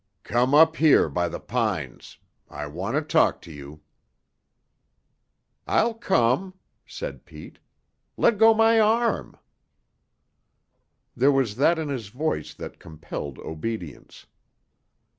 [0.23, 2.17] "Come up here by the pines.
[2.49, 3.81] I want to talk to you."
[5.67, 6.55] "I'll come,"
[6.87, 7.59] said Pete.
[8.17, 9.37] "Let go my arm."
[11.15, 14.25] There was that in his voice that compelled obedience.